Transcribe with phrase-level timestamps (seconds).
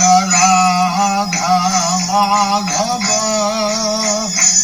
[0.00, 1.56] রাধা
[2.08, 3.06] মাধব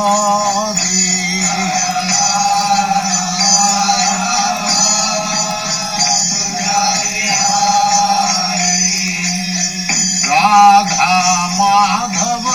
[10.28, 11.16] রাধা
[11.58, 12.46] মাধব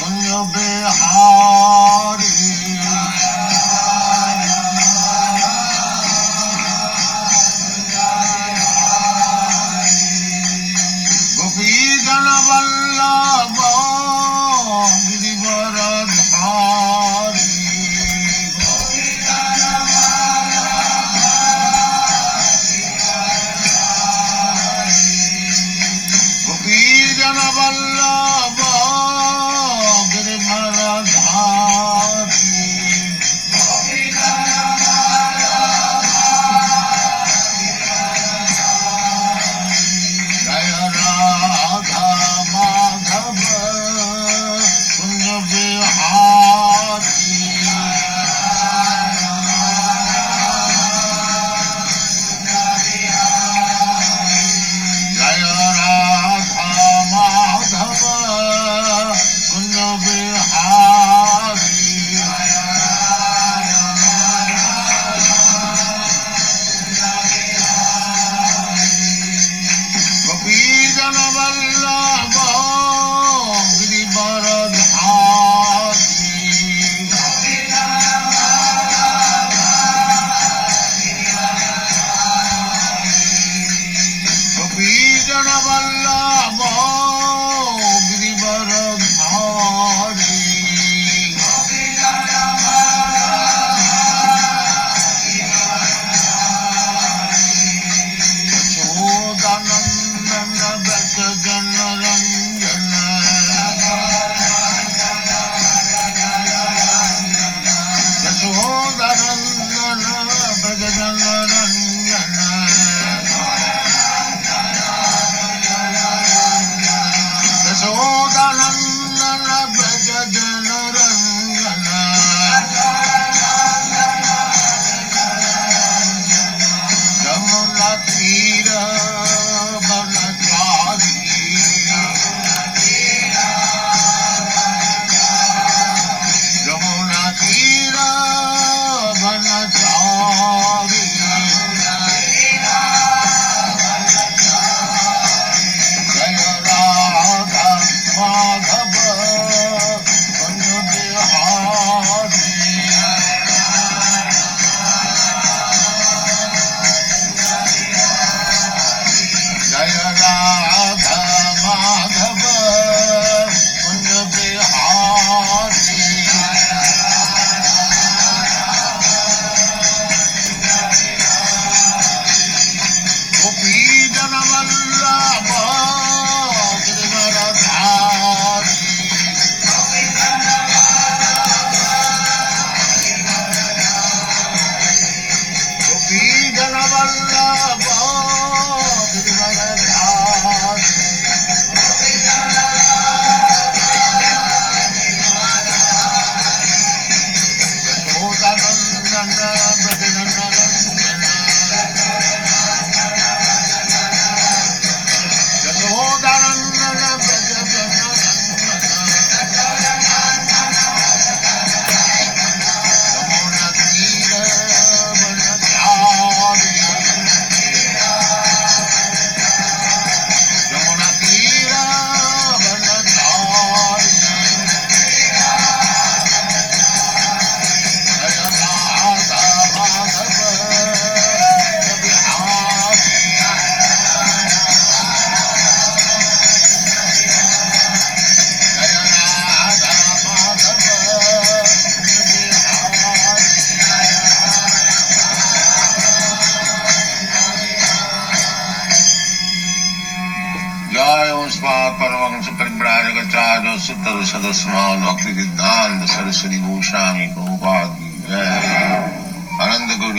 [0.00, 1.50] পুণ্যবিহারী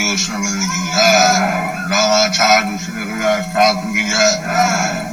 [0.02, 3.04] कृष्ण मंदिर की जय रामाचार्य श्री
[3.54, 4.32] ठाकुर की जय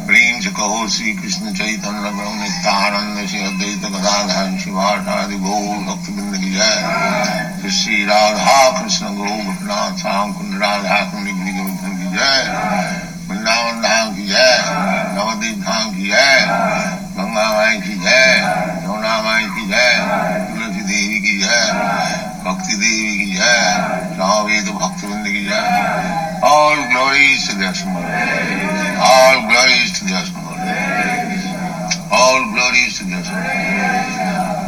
[0.06, 0.50] प्रेम से
[0.88, 8.56] श्री कृष्ण चैतन्य प्रभु नित्यानंद श्री अद्वैत गदाधर शिवाचार्य गौर भक्तबिंद की जय श्री राधा
[8.78, 12.40] कृष्ण गौ भटनाथ श्याम कुंड राधा कुंड की जय
[13.28, 14.56] वृंदावन धाम की जय
[15.16, 16.46] नवदीप धाम की जय
[17.18, 18.34] गंगा माई की जय
[18.78, 19.94] यमुना माई की जय
[20.48, 22.27] तुलसी देवी की जय
[24.18, 26.40] Navavedu Bhaktivinoda ki jai.
[26.42, 27.68] All glories to the.
[29.00, 30.20] All glories to the.
[32.12, 33.20] All glories to the.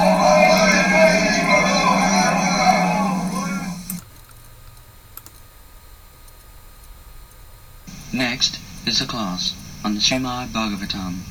[8.13, 11.21] Next is a class on the Srimad Bhagavatam,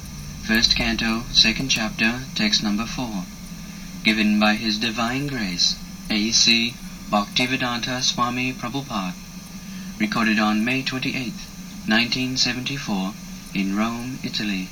[0.47, 3.25] first canto, second chapter, text number four,
[4.06, 5.75] given by His Divine Grace,
[6.08, 6.75] A.C.
[7.11, 9.12] Bhaktivedanta Swami Prabhupada,
[9.99, 11.32] recorded on May 28,
[11.88, 13.12] 1974,
[13.56, 14.69] in Rome, Italy.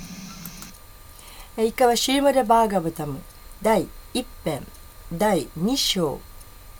[1.56, 3.20] 以下はシーマデ・バーガブタム
[3.60, 4.66] 第1編
[5.12, 6.20] 第2章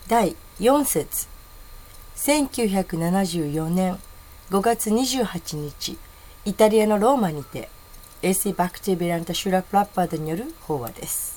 [0.06, 1.26] 第4節
[2.14, 3.98] 1974年
[4.50, 5.98] 5月28日
[6.44, 7.68] イタリアのローマにて
[8.22, 11.33] エーシー・バクティ・ベランタ・シュラ・プラッパードによる法話です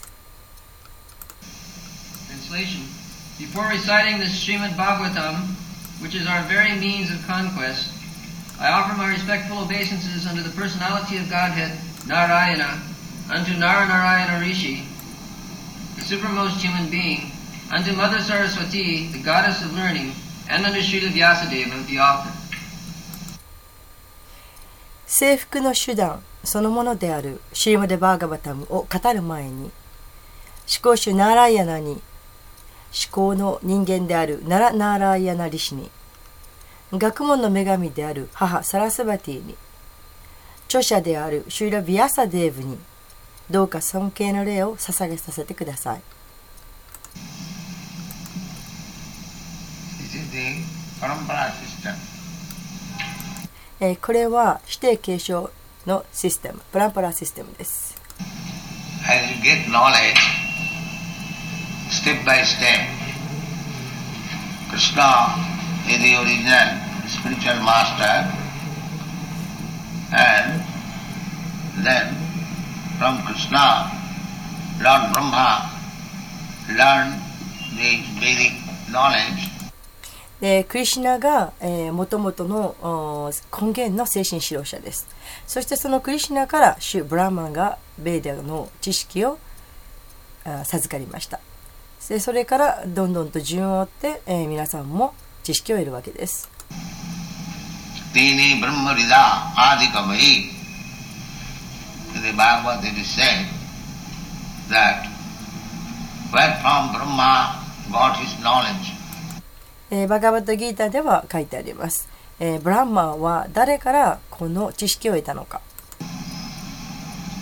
[3.37, 5.47] Before reciting the Srimad Bhagavatam,
[5.99, 7.91] which is our very means of conquest,
[8.57, 11.77] I offer my respectful obeisances unto the personality of Godhead,
[12.07, 12.81] Narayana,
[13.29, 14.87] unto Naranarayana Rishi,
[15.95, 17.31] the supermost human being,
[17.69, 20.13] unto Mother Saraswati, the goddess of learning,
[20.49, 22.31] and unto Srila Vyasadeva, the author.
[32.93, 35.89] 思考の人間であるナラ・ナーライヤナリシに
[36.93, 39.55] 学問の女神である母サラスバティに
[40.67, 42.77] 著者であるシューラ・ビアサデーブに
[43.49, 46.01] どうか尊敬の礼を捧げさせてください.
[53.79, 55.51] えーこれは指定継承
[55.85, 57.95] のシステムプランパラシステムです
[59.05, 60.15] As you get knowledge,
[61.89, 62.87] step by step,
[64.69, 65.33] Krishna
[65.87, 66.67] is the original
[67.07, 68.27] spiritual master,
[70.11, 70.63] and
[71.83, 72.15] then
[72.99, 73.91] from Krishna,
[74.83, 75.71] Lord Brahma
[76.69, 77.21] learned
[77.77, 78.53] the Vedic
[78.91, 79.57] knowledge,
[80.39, 85.07] でクリシナが、えー、元々の根源の精神指導者です
[85.47, 89.39] そしてそのクリシナから主ブラーマンがベーダの知識を
[90.45, 91.39] あ授かりました
[92.09, 95.13] でそれからどんどんと順を追って、えー皆さんも
[95.43, 96.49] 知識を得るわけです
[98.13, 100.49] Tini Brahmarida Adikamayi.
[102.15, 103.45] In the Bhagavad it is said
[104.69, 105.05] that
[106.31, 107.61] where from Brahma
[107.91, 108.93] got his knowledge,
[109.91, 112.09] えーバガバットギーターでは書いてあります、
[112.39, 115.61] えーブランマーは誰からこの知識を得たのか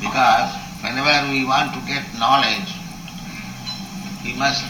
[0.02, 0.50] because
[0.84, 2.85] whenever we want to get knowledge,
[4.26, 4.66] we must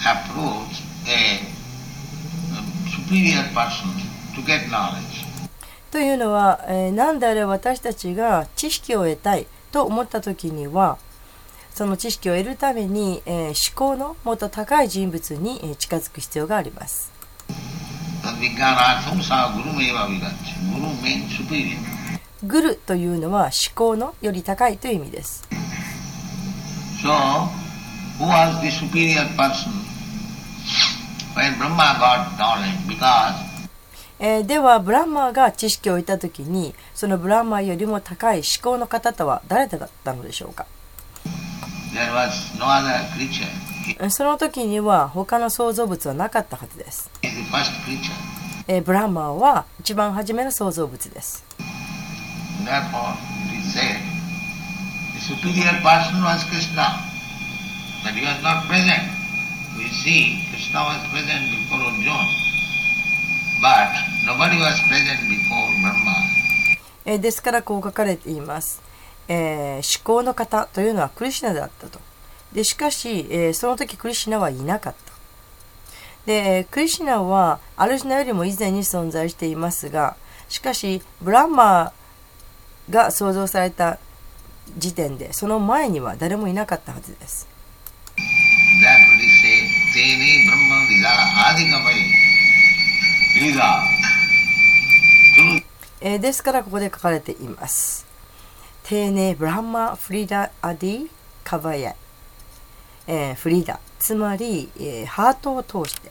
[0.00, 0.86] approach
[5.92, 10.98] というのは、えー、なんであれ私たちが知識を得たいと思った時には
[11.72, 17.12] その知識を得るために、えー、思考のもっと高い人物に近づく必要があります。
[22.42, 25.46] グルというのは思考のより高いという意味です。
[28.18, 29.72] Who was the superior person
[31.34, 32.86] when Brahma got knowledge?
[32.88, 33.34] Because
[34.18, 40.66] えーではブランマーが知識を得た時にそのブランマーよりも高い思考の方とは誰だったのでしょうか
[41.92, 44.10] there was no other creature.
[44.10, 47.10] その時には他の創造物はなかったはずです。
[48.68, 51.44] えーブランマーは一番初めの創造物です。
[58.06, 59.02] But he was not present.
[59.76, 62.22] We see Krishna was present before Arjuna,
[63.60, 63.90] but
[64.24, 66.14] nobody was present before Brahma.
[67.04, 68.80] えですからこう書かれています、
[69.28, 71.98] えー思考の方というのはクリシュナだったと。
[72.52, 75.12] でしかし、えーその時クリシナはいなかった。
[76.26, 80.16] でクリシナはアルジナよりも以前に存在していますが
[80.48, 83.98] しかしブランマーが創造された
[84.76, 87.55] 時点でその前には誰もいなかったはずです。
[88.80, 91.08] Therefore it is said, Tene Brahma Vida
[91.48, 91.96] Adikamai.
[93.34, 93.82] Vida.
[96.00, 98.06] えーですからここで書かれています。
[98.84, 101.08] 丁寧ブラハマフリーダアディ
[101.44, 101.96] カバヤイ、
[103.06, 106.10] えーフリーダつまり、えーハートを通して.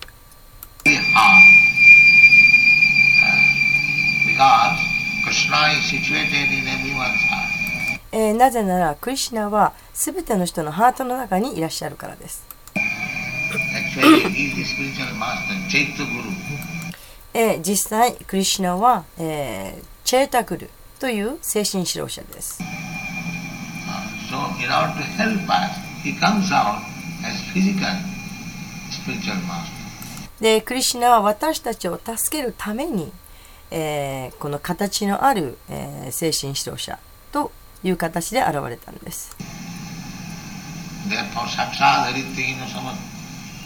[8.12, 12.45] えーなぜならクリシュナはすべての人のハートの中にいらっしゃるからです。
[17.33, 22.61] え実際、クリシナは、えー、チェータクルという精神指導者です。
[30.41, 33.13] で、クリシナは私たちを助けるために、
[33.71, 36.99] えー、この形のある、えー、精神指導者
[37.31, 39.37] という形で現れたんです。
[41.07, 42.97] Therefore, Saksha Dharitrina Samat,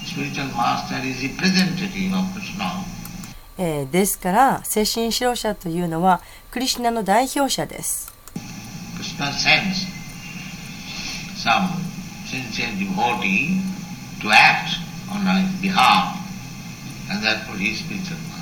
[0.06, 2.84] spiritual master is representative of Krishna.
[3.58, 8.10] えーですから精神指導者というのはクリシュナの代表者です
[8.98, 9.86] Krishna sends
[11.36, 11.68] some
[12.26, 13.60] sincere devotee
[14.22, 14.80] to act
[15.12, 16.16] on his behalf,
[17.12, 18.40] and therefore he is spiritual master.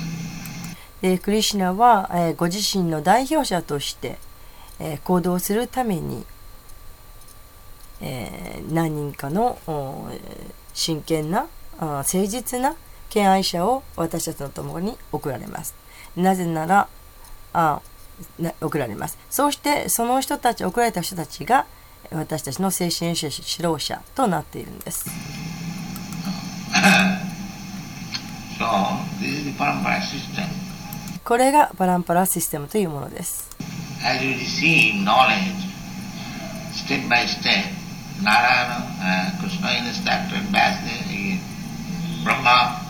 [1.00, 4.18] でクリシュナは、えーご自身の代表者として、
[4.78, 6.24] えー行動するために、
[8.00, 9.58] えー何人かの
[10.74, 11.46] 真剣な
[11.80, 12.76] 誠実な
[13.08, 15.74] 敬愛者を私たちのともに送られます。
[16.16, 16.88] なぜなら
[17.52, 17.80] あ
[18.38, 19.16] な送られます。
[19.30, 21.66] そうしてその人たち送られた人たちが
[22.10, 25.06] 私たちの精神指導者となっているんです.
[31.24, 33.50] これがパランパラシステムというものです。
[34.04, 35.54] As you receive knowledge,
[36.72, 37.64] step by step,
[38.22, 41.38] Narayana, uh, Krishna instructed Vasudev,
[42.24, 42.82] Brahma,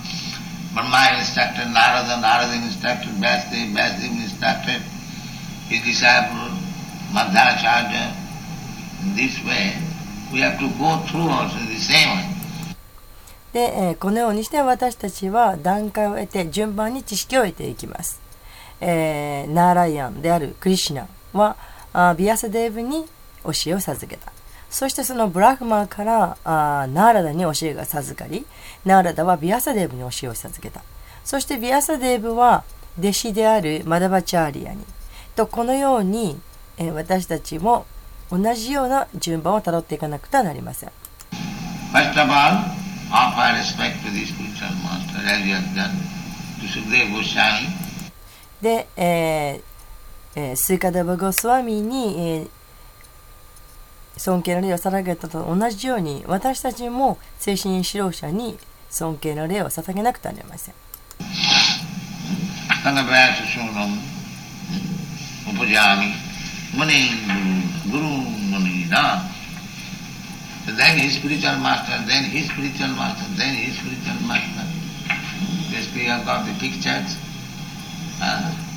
[0.74, 4.82] Brahma instructed Narada, Narada instructed Vasudev, Vasudev instructed
[5.68, 6.56] his disciple
[7.12, 8.14] Madhvacharya.
[9.02, 9.76] In this way,
[10.32, 12.34] we have to go through also the same way.
[13.52, 18.20] で、えーこのようにして私たちは段階を得て順番に知識を得ていきます。
[18.80, 21.56] えーナーライアンであるクリシナは
[21.92, 23.06] あビアサデーブに
[23.44, 24.32] 教えを授けた。
[24.70, 28.46] そしてそのブラフマーからあーナーラダに教えが授かり、
[28.84, 30.82] ナーラダはビアサデーブに教えを授けた。
[31.24, 32.64] そしてビアサデーブは
[32.98, 34.84] 弟子であるマダバチャーリアに。
[35.36, 36.40] とこのように、
[36.76, 37.86] えー私たちも
[38.30, 40.90] 同じような順番をたどっていかなくてはなりません。
[41.92, 42.58] First of all,
[43.10, 45.90] offer respect to the spiritual master as you have done
[46.60, 47.68] to Sukadeva Goswami.
[48.60, 49.62] で、えー
[50.34, 52.50] えースイカダバゴスワミに、えー
[54.18, 58.58] 尊敬の礼を捧げたと同じように私たちも精神指導者に
[58.90, 60.74] 尊敬の礼を捧げなくてはなりません。
[78.20, 78.67] Uh,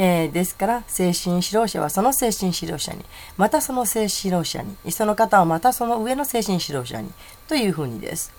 [0.00, 3.04] え、ですから、精神指導者はその精神指導者に、
[3.36, 7.10] またその精神指導者に、その方はまたその上の精神指導者に、
[7.48, 8.32] というふうにです。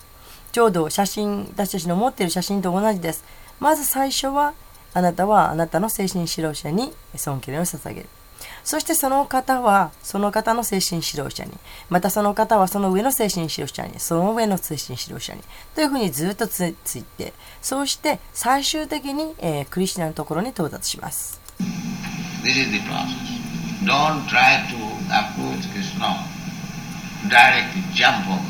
[0.52, 3.24] ちょうど写真、私たちの持っている写真と同じです。
[3.60, 4.54] まず最初は、
[4.94, 8.08] あなたはあなたの精神指導者に尊敬を捧げる。
[8.64, 11.52] そしてその方はその方の精神指導者に
[11.88, 15.42] またその方はその上の精神指導者にその上の精神指導者に
[15.74, 21.40] というふうにずっとつついてそうして最終的に、えークリスチャンのところに到達します
[22.42, 23.40] This is the process.
[23.84, 24.76] Don't try to
[25.10, 26.24] approach Krishna
[27.28, 28.40] directly, jump over.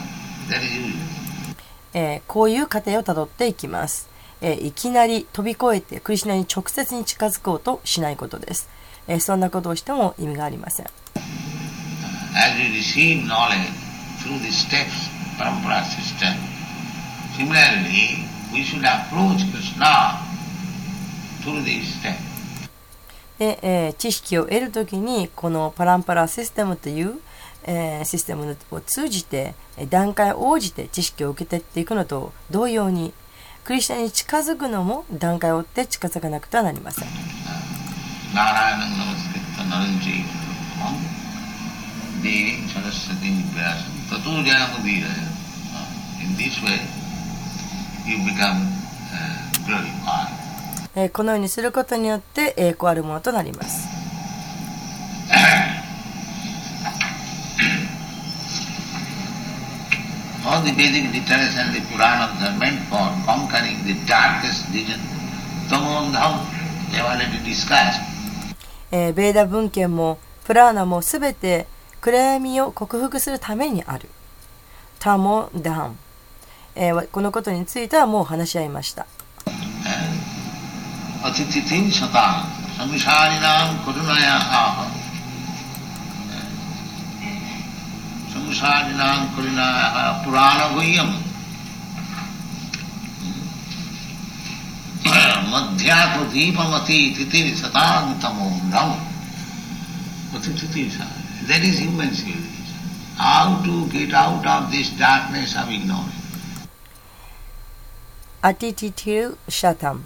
[0.48, 1.10] That is useless.
[1.92, 4.08] えーこういう過程をたどっていきます、
[4.40, 8.68] えーいきなり飛び越えてクリシュナに直接に近づこうとしないことです、
[9.10, 13.66] えーそんなことをしても意味がありません As receive knowledge
[14.22, 16.32] through the steps, parampara system,
[17.36, 20.20] similarly, we should approach Krishna
[21.42, 22.14] through these steps.
[23.38, 27.18] で、えー知識を得るときにこのパランパラシステムという、
[27.64, 33.12] えーシステムを通じてえー段階を応じて知識を受けていっていくのと同様に
[33.64, 37.08] クリスチャンに近づくのも段階を追って近づかなくてはなりません
[46.20, 46.78] In this way,
[48.06, 48.68] you become
[50.94, 53.88] uh, このようにすることによって栄光あるものとなります。
[60.46, 65.00] All the Vedic literature and the Puranas are meant for conquering the darkest region,
[65.68, 66.46] Tamondham.
[66.90, 68.09] They have already discussed.
[68.90, 71.66] えー、ベーダ文献もプラーナもすべて
[72.00, 74.08] 暗闇を克服するためにある。
[74.98, 75.98] タモ・ダン、
[76.74, 79.06] えー、このことについてはもう話し合いました。
[88.40, 89.20] संसारिणां
[100.48, 100.90] is Titir
[101.48, 102.78] That is human civilization.
[103.16, 106.20] How to get out of this darkness of ignorance.
[108.42, 110.02] アティティティル・シャタム、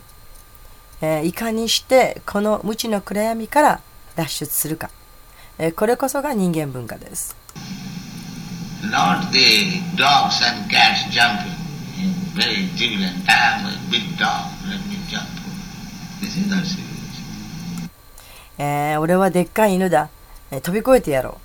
[1.00, 3.80] えーいかにしてこの無知の暗闇から
[4.16, 4.90] 脱出するか、
[5.56, 7.36] えーこれこそが人間文化です
[8.82, 11.54] Not the dogs and cats jumping,
[18.58, 20.08] え、俺はでっかい犬だ、
[20.50, 21.38] え、飛び越えてやろ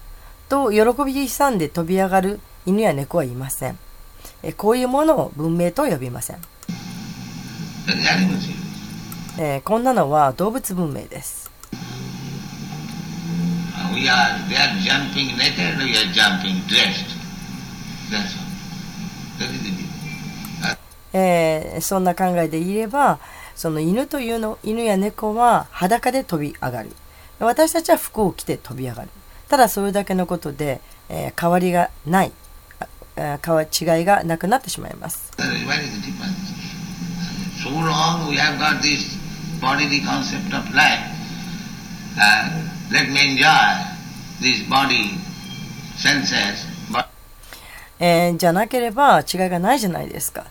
[0.48, 0.50] う。
[0.50, 2.40] と喜び悲んで飛び上がる。
[2.66, 3.80] 犬や猫はいません、
[4.44, 6.38] え、こういうものを文明と呼びません、
[9.38, 11.50] え、こんなのは動物文明です。
[21.14, 23.20] えーそんな考えでいれば
[23.56, 26.92] その犬というの犬や猫は裸で飛び上がる
[27.40, 29.10] 私たちは服を着て飛び上がる
[29.50, 32.32] ただそれだけのことで、えー変わりがない
[33.16, 35.32] 変わ違いがなくなってしまいます?
[37.62, 39.18] So long we have got this
[39.60, 41.04] bodily concept of life.
[42.18, 42.50] Uh,
[42.92, 43.44] let me enjoy
[44.40, 45.18] this body,
[45.98, 47.06] senses, but
[48.00, 50.46] えーじゃなければ違いがないじゃないですか、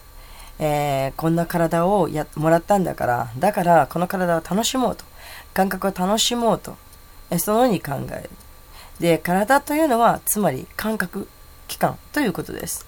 [0.59, 5.05] え、こんな体をやもらったんだから、だからこの体を楽しもうと。
[5.55, 6.77] 感覚を楽しもうと。
[7.31, 8.31] え、そのように考える。
[9.01, 11.29] で、体というのは、つまり感覚、
[11.69, 12.87] 器官ということです。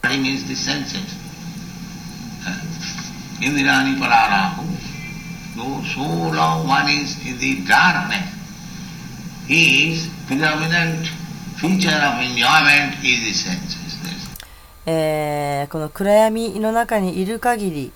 [14.92, 17.92] えーこの暗闇の中にいる限り、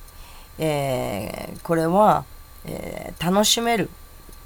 [0.59, 2.25] えーこれは、
[2.67, 3.91] えー楽しめる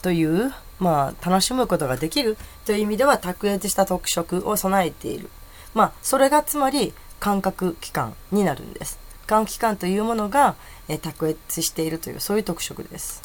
[0.02, 5.28] という、まあ、楽しむことができるという意味では卓越した特色を備えている。
[5.74, 8.98] まあ、それがつまり感覚器官になるんです。
[9.26, 10.54] 感覚器官というものが、
[10.88, 13.20] えー卓越しているという、そういう特色です。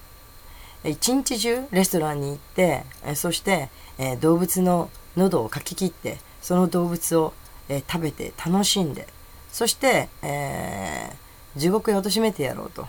[0.84, 7.32] え一日中レストランに行って、えーそして、えー動物の喉をかき切って、その動物を、
[7.68, 9.06] えー食べて楽しんで、
[9.52, 12.86] そして、えー地獄へ貶めてやろうと。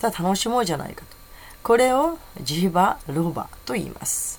[0.00, 1.16] ただ楽しもうじゃないかと。
[1.62, 4.37] これをジヒバ・ロバと言います。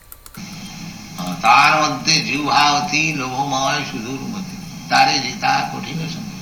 [1.44, 4.56] তার মধ্যে জিহাবতী লোভময় সুদূরমতি
[4.90, 6.40] তারে জিতা কঠিন সঙ্গে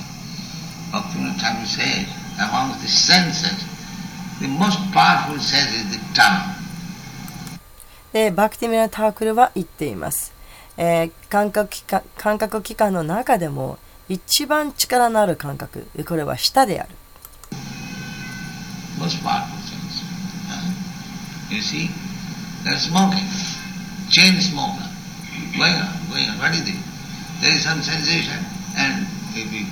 [0.93, 2.05] ভক্তিনাথ ঠাকুর says
[2.45, 3.59] among the senses
[4.43, 6.53] the most powerful sense is the tongue
[8.13, 10.31] で、バクティミラ・タークルは言っています。
[10.77, 16.89] えー感覚器官感覚器官の中でも一番力のある感覚、これは舌である。
[18.99, 19.97] most powerful sense
[20.53, 20.71] Uh,
[21.49, 21.89] you see
[22.63, 23.27] they're smoking
[24.09, 24.87] chain smoker
[25.57, 26.79] going on going on what is it
[27.41, 28.39] there is some sensation
[28.77, 29.65] and if you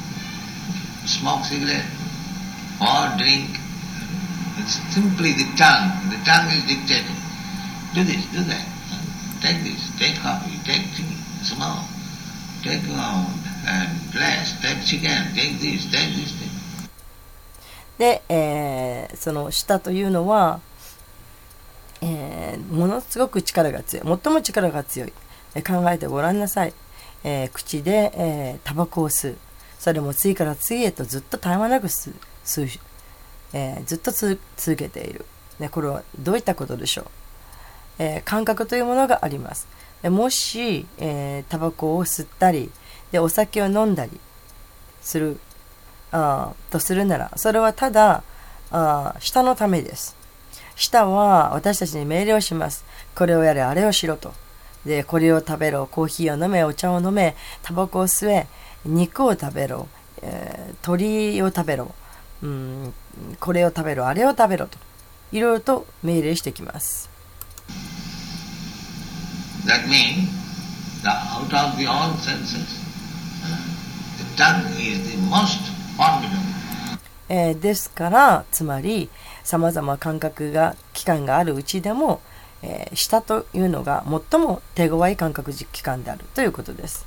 [1.07, 1.85] smoke cigarette
[2.81, 3.57] or drink
[4.57, 7.19] it's simply the tongue the tongue is dictating
[7.93, 8.65] do this do that
[9.41, 11.85] take this take coffee take tea smoke
[12.63, 13.25] take um,
[13.65, 16.49] and glass take chicken take this take this take
[17.97, 20.59] で、えーその舌というのは、
[22.08, 24.18] えーものすごく力が強い。
[24.24, 25.12] 最も力が強い。
[25.54, 26.74] えー考えてごらんなさい。
[27.24, 29.38] えー口で、えータバコを吸う。
[29.78, 32.80] それも次から次へとずっと絶え間なく吸う、
[33.52, 34.38] えずっと続
[34.76, 35.24] けている。
[35.58, 37.06] ね、これはどういったことでしょう、
[37.98, 39.66] え感覚というものがあります。
[40.02, 42.70] もし、えータバコを吸ったり
[43.12, 44.12] でお酒を飲んだり
[45.00, 45.38] する
[46.12, 48.22] あとするならそれはただ
[48.70, 50.15] あ舌のためです
[50.76, 52.84] 舌は私たちに命令をします。
[53.14, 54.32] これをやれあれをしろと。
[54.84, 55.86] でこれを食べろ。
[55.86, 57.34] コーヒーを飲めお茶を飲め。
[57.62, 58.46] タバコを吸え。
[58.84, 59.88] 肉を食べろ、
[60.22, 61.94] えー鳥を食べろ。
[62.42, 62.94] うん
[63.40, 64.06] これを食べろ。
[64.06, 64.78] あれを食べろと。
[65.32, 67.08] いろいろと命令してきます。
[69.66, 70.28] That means
[71.02, 72.66] that out of the all senses,
[74.18, 75.58] the tongue is the most
[75.96, 76.46] formidable.
[77.28, 79.10] えーですからつまり
[79.46, 82.20] さまざま感覚が期間があるうちでも、
[82.62, 87.06] えし、下というのが最も手強い感覚実期間であるということです。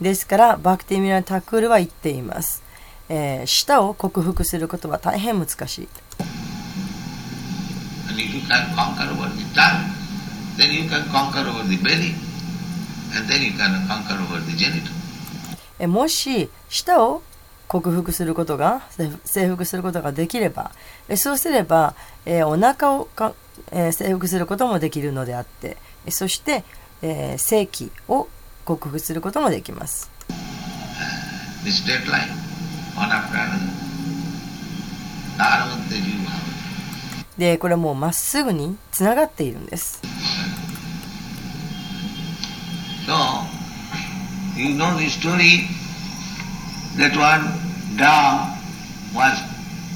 [0.00, 2.62] ですからバクティミラ・タクールは言っています。
[3.10, 5.88] えー、舌を克服することは大変難しい。
[8.08, 9.99] And if you can conquer over the tongue,
[10.60, 12.14] then you can conquer over the belly,
[13.16, 14.92] and then you can conquer over the genital.
[15.78, 17.22] えもし舌を
[17.66, 20.72] 克服することが征征服することができれば
[21.08, 21.94] えそうすれば、
[22.26, 23.32] えーお腹をか、
[23.72, 26.64] えー征服することもできるのであってえそして、
[27.00, 28.28] えー性器を
[28.66, 30.10] 克服することもできます。
[31.64, 32.28] The straight line,
[32.96, 33.80] one after another.
[37.40, 40.02] でこれはもうまっすぐにつながっているんです。
[43.06, 43.16] So,
[44.56, 45.66] you know the story
[46.98, 47.48] that one
[47.96, 48.52] dog
[49.14, 49.40] was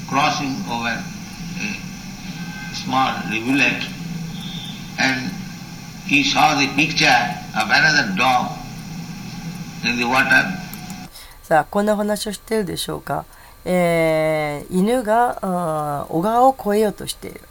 [0.09, 1.03] crossing over a
[2.73, 3.79] small rivulet
[4.97, 5.31] and
[6.07, 7.05] he saw the picture
[7.55, 8.57] of another dog
[9.83, 10.65] in the water.
[11.43, 13.23] さあこんなお話をしているでしょうか、
[13.65, 17.41] えー犬が小川を越えようとしている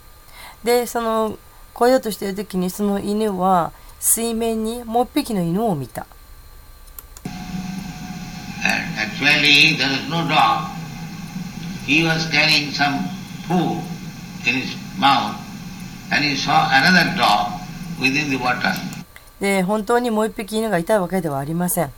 [0.64, 1.38] でその
[1.76, 6.06] 越えようとしている時にその犬は水面にもう一匹の犬を見た
[8.64, 10.70] And actually there is no dog.
[11.86, 13.04] He was carrying some
[13.46, 13.82] food
[14.46, 15.36] in his mouth
[16.10, 17.60] and he saw another dog
[18.00, 18.72] within the water.
[19.40, 21.92] で本当にもう一匹犬がいたわけではありません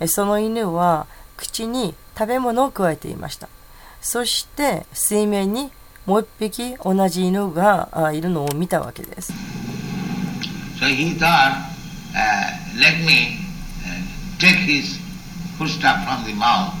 [0.00, 1.06] えその犬は
[1.38, 3.48] 口に食べ物を加えていました
[4.00, 5.70] そして水面に
[6.06, 9.32] もう一匹同じ犬があいるのを見たわけです
[10.80, 11.68] So he thought,
[12.14, 13.36] uh, let me
[13.84, 14.98] uh, take his
[15.58, 16.72] foodstuff from the mouth.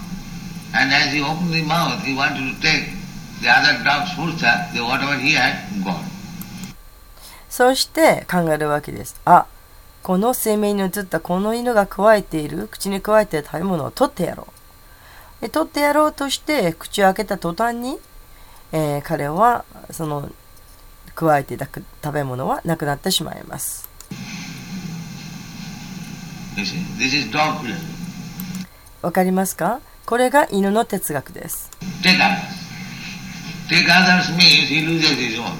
[0.72, 2.96] And as he opened the mouth, he wanted to take
[3.42, 4.16] the other dog's
[4.72, 5.54] the whatever he had,
[5.84, 6.04] gone.
[7.50, 9.20] そして考えるわけです。
[9.26, 9.46] あ、
[10.02, 14.59] この水面に映ったこの犬が加えている、口に加えている食べ物を取ってやろう。
[15.40, 17.98] で取ってやろうとして口を開けた途端に、
[18.72, 20.30] えー彼はその
[21.14, 23.88] 加えていた食べ物はなくなってしまいます。
[29.02, 29.80] わかりますか？
[30.06, 31.70] これが犬の哲学です。
[32.02, 32.60] Take others.
[33.68, 35.52] Take others means he loses his own.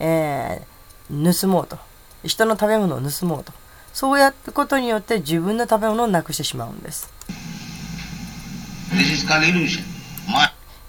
[0.00, 1.78] えー盗もうと。
[2.24, 3.52] 人の食べ物を盗もうと。
[3.92, 7.12] そうやったことによって自分の食べ物をなくしてしまうんです。
[8.92, 9.82] This is called illusion.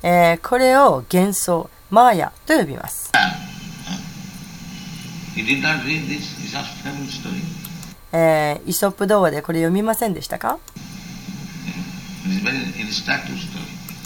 [0.03, 3.11] えーこれを幻想、マーヤと呼びます。
[8.11, 10.59] えーイソップ童話でこれ読みませんでしたか.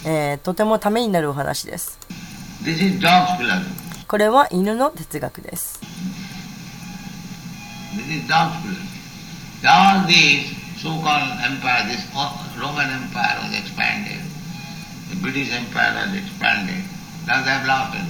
[0.05, 1.97] えーとてもためになるお話です。
[4.07, 5.79] これは犬の哲学です。
[10.77, 12.05] So-called empire, this
[12.59, 14.21] Roman Empire was expanded.
[15.09, 16.83] The British Empire was expanded.
[17.25, 18.05] Now they have lost it.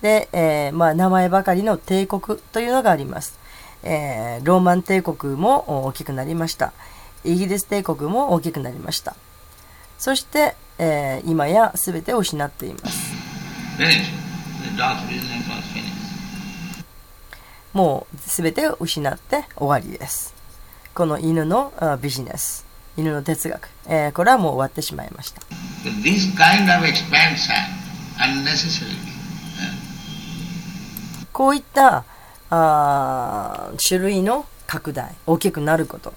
[0.00, 3.38] で、えーまあ、名前ばかりの帝国というのがあります。
[3.82, 6.72] えーローマン帝国も大きくなりました。
[7.24, 9.16] イギリス帝国も大きくなりました。
[9.98, 13.12] そして、えー今や全てを失っています。
[13.76, 14.12] Finished.
[14.62, 15.90] The dog's business was finished.
[17.72, 20.34] もう全てを失って終わりです。
[20.94, 25.40] この犬のあビジネス、犬の哲学、えーこれはもう終わってしまいました。
[25.84, 26.00] Uh,
[31.32, 32.04] こういった
[32.50, 36.12] あー種類の拡大、大きくなること、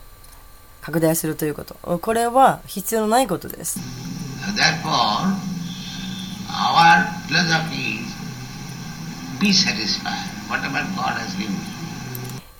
[0.82, 3.80] 拡大するということ、これは必要のないことです。
[4.56, 5.40] therefore,
[6.50, 8.14] our philosophy is
[9.40, 10.30] be satisfied,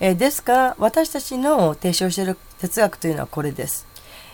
[0.00, 3.86] えですから私たちの提唱している哲学というのはこれです、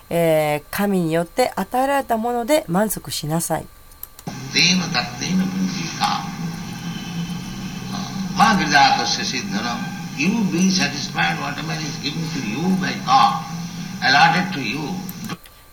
[0.09, 3.66] えー、神によって与えられたもので満足しなさい。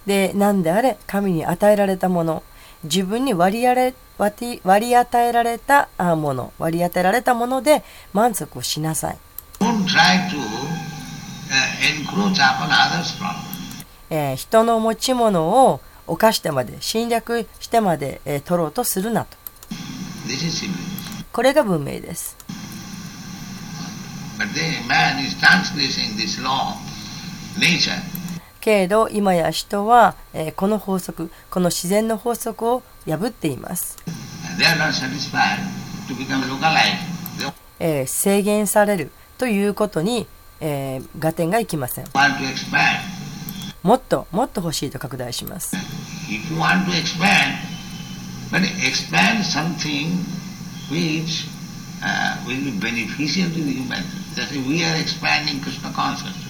[0.05, 2.43] で何であれ神に与えられたもの。
[2.87, 9.17] 自分に割り,れ割り与えられたもの割り当てられたもので満足しなさい。
[9.59, 9.73] To,、uh,
[14.09, 19.37] えー、人の持ち物を犯してまで侵略してまで、えー、取ろうとするなと。
[21.31, 22.35] これが文明です。
[24.37, 26.75] But then man is translating this law,
[27.57, 28.16] nature.
[28.59, 33.97] けれど今や人は、えーこの法則この自然の法則を破っています、
[37.79, 40.27] えー制限されるということに、
[40.59, 42.05] えー合点がいきません
[43.83, 45.75] もっともっと欲しいと拡大します
[48.51, 50.23] but expand something
[50.89, 51.47] which
[52.01, 54.03] uh, will be beneficial to the human.
[54.35, 56.46] That is, we are expanding Krishna consciousness.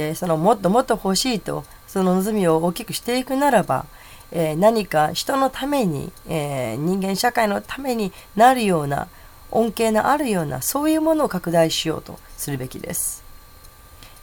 [0.00, 3.84] でそのもっともっと欲しいとその望みを大きくしていくならば、
[4.32, 9.08] えー何か人のために、えー人間社会のためになるような
[9.50, 13.22] 恩恵のあるようなそういうものを拡大しようとするべきです、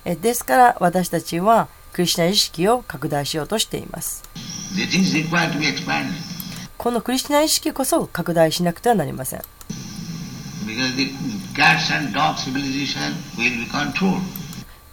[0.04, 4.24] えーですから私たちはクリシュナ意識を拡大しようとしています.
[6.78, 9.42] このクリシュナ意識こそ拡大しなくてはなりません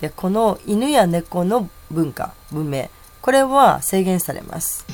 [0.05, 2.91] でこの犬や猫の文化文明
[3.23, 4.85] これは制限されます。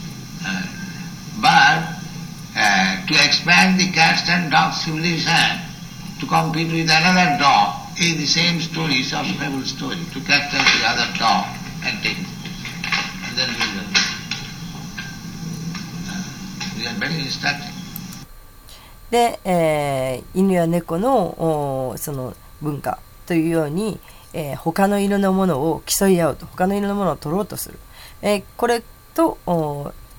[19.11, 23.99] で、えー、犬や猫の,その文化というように
[24.33, 27.79] えー他の犬のものを競い合うと他の犬のものを取ろうとする、
[28.23, 28.83] えーこれ
[29.15, 29.39] と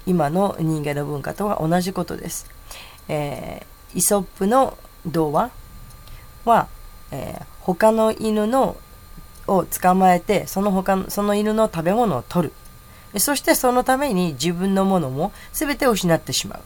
[0.05, 2.49] 今の人間の文化とは同じことです、
[3.07, 5.51] えーイソップの童話
[6.45, 6.67] は、
[7.11, 8.77] えー他の犬の
[9.47, 12.49] を捕まえてその他のその犬の食べ物を取
[13.13, 13.19] る。
[13.19, 16.63] そしてそのために自分のものも全て失ってしまうと。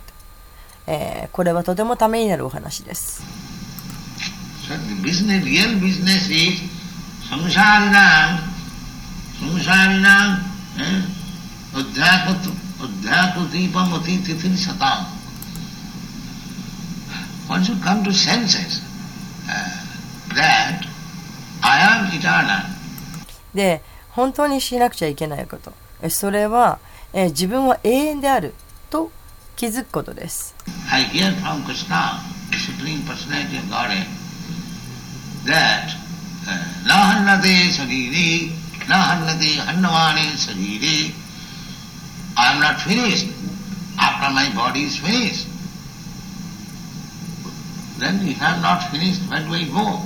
[0.87, 3.23] えーこれはとてもためになるお話です。
[4.67, 4.75] So
[7.29, 8.39] samsarinam,
[10.77, 11.01] eh,
[11.73, 12.43] adhyakut,
[12.79, 15.05] adhyakutipam atititir satam.
[17.47, 18.81] One should come to senses
[19.47, 19.69] uh,
[20.35, 20.85] that
[21.61, 22.75] I am eternal.
[23.53, 25.73] で、本当にしなくちゃいけないこと。
[26.01, 26.79] えそれは、
[27.13, 28.53] えー自分は永遠である
[28.89, 29.11] と
[29.55, 30.55] 気づくことです。
[30.91, 32.19] I hear from Krishna,
[32.51, 34.07] the Supreme Personality of Godhead,
[35.45, 36.04] that
[36.47, 38.51] uh, nahannate sarire,
[38.87, 41.13] nahannate hannavane sarire,
[42.37, 43.27] I am not finished
[43.97, 45.47] after my body is finished.
[47.97, 50.01] Then if I am not finished, where do I go?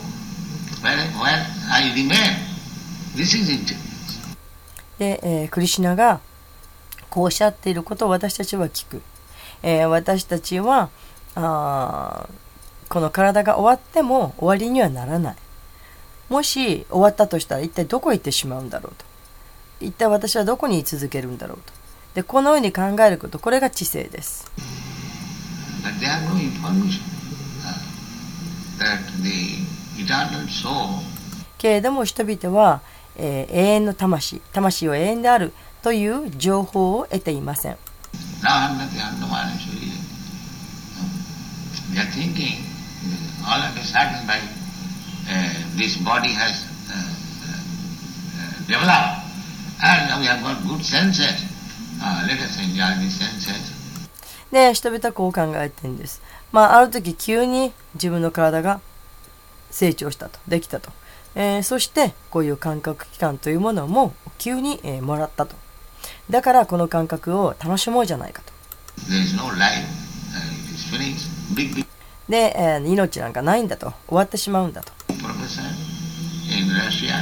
[0.81, 2.37] Where, where I remain?
[3.15, 3.89] This is intelligence.
[4.99, 6.19] で、えークリシュナが
[7.09, 9.01] こうおっしゃっていることを私たちは聞く。
[9.63, 10.89] えー私たちは
[11.35, 12.27] あ
[12.89, 15.35] この体が終わっても終わりにはならない。
[16.29, 19.05] もし終わったとしたら一体どこへ行ってしまうんだろうと
[19.81, 21.73] 一体私はどこに居続けるんだろうと
[22.15, 24.51] でこのように考えることこれが知性です。
[31.57, 32.81] けれども人々は、
[33.15, 37.77] え、永遠の魂魂は永遠であるという情報を得ていません。
[41.91, 42.61] You're thinking,
[43.43, 44.39] all of a sudden, by
[54.51, 56.21] で、人々はこう考えてるんです。
[56.51, 58.81] まあ、ある時、急に自分の体が
[59.71, 60.91] 成長したと、できたと。
[61.35, 65.55] え、そして、こういう感覚器官というものも、急に、え、もらったと。
[66.29, 68.51] だから、この感覚を楽しもうじゃないかと。
[72.27, 73.93] で、え、命なんかないんだと。
[74.07, 74.98] 終わってしまうんだと。
[76.79, 77.13] Russia,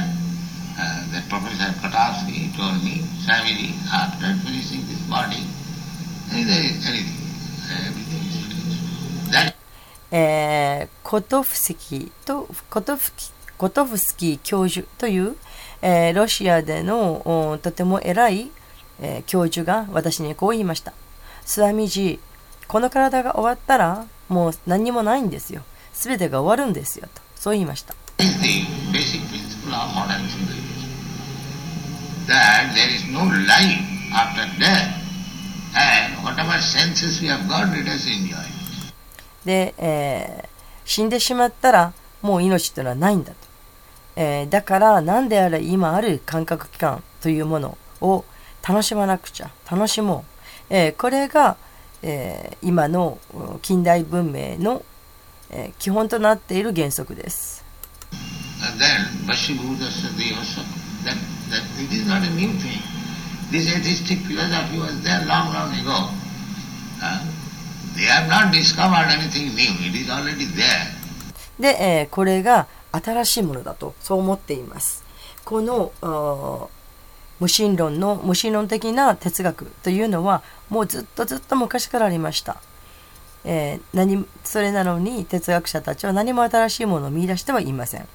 [10.10, 15.36] えー、コトフスキとコト,フキコトフスキー教授という、
[15.82, 18.50] え、ロシアでのとても偉い、
[19.00, 20.92] え、教授が私にこう言いました
[21.44, 22.20] スワミジ
[22.68, 27.94] この体が終わったらもう何もないんですよ全てが終わるんですよとそう言いました
[29.68, 30.06] Krishna more
[32.26, 34.94] that there is no life after death,
[35.74, 38.36] and whatever senses we have got, let us enjoy
[39.44, 40.48] で、え、
[40.84, 43.36] 死んでしまったら、もう命というのはないんだと。
[44.16, 48.24] え、だから何であれ今ある感覚器官というものを
[48.66, 50.24] 楽しまなくちゃ楽しも
[50.70, 51.56] う、え、これが、
[52.02, 53.18] え、今の
[53.62, 54.82] 近代文明の、
[55.50, 57.67] え、基本となっている原則です。
[58.60, 60.62] And then Vashibhudasa Devasa.
[61.04, 61.16] that,
[61.50, 62.80] that it is not a new thing.
[63.50, 66.10] This atheistic philosophy was there long, long ago.
[67.02, 67.24] Uh,
[67.96, 69.70] They have not discovered anything new.
[69.88, 70.94] It is already there.
[71.58, 75.04] で、えーこれが新しいものだとそう思っています
[75.44, 75.90] この
[77.40, 82.60] 無神論の無神論的な哲学というのはもうずっとずっと昔からありました、
[83.44, 88.06] えー何それなのに哲学者たちは何も新しいものを見出してはいません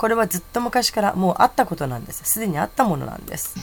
[0.00, 2.22] これはずっと昔からもうあったことなんです。
[2.24, 3.54] すでにあったものなんです。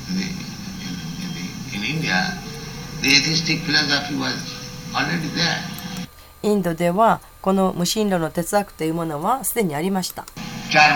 [6.43, 10.27] インドではこの無神論の哲学というものはすでにありました。
[10.69, 10.91] チャ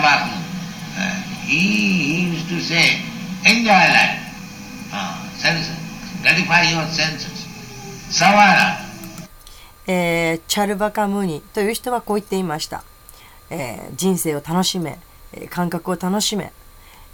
[10.68, 12.84] ル「」、バカムーニという人はこう言っていました、
[13.50, 15.00] えー、人生を楽しめ。
[15.50, 16.52] 感覚を楽しめ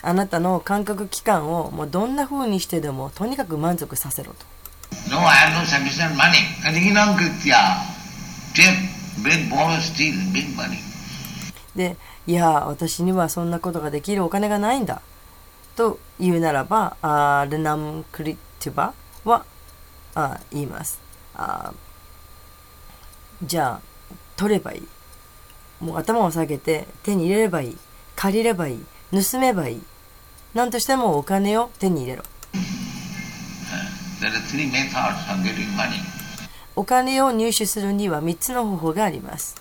[0.02, 4.46] あなたの感覚器官をもうどんな風にしてでもとにかく満足させろと。
[5.10, 6.38] no, I have no sufficient money.
[6.64, 7.82] Adhinam kritya,
[8.54, 8.88] take,
[9.22, 10.78] beg, borrow, steal, big money.
[11.74, 15.02] でいや私にはそんなことができるお金がないんだ。
[15.76, 19.44] と言うならばあールナムクリティバは
[20.14, 21.00] あ言います。
[21.34, 21.72] あ
[23.42, 23.80] じゃあ
[24.36, 24.88] 取ればいい。
[25.80, 27.78] もう頭を下げて手に入れればいい
[28.18, 28.84] 借りればいい。
[29.12, 29.82] 盗めばいい。
[30.52, 32.24] 何としてもお金を手に入れろ。
[36.74, 39.54] お金を入手するには3つの方法があります、